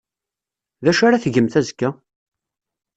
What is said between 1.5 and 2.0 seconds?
azekka?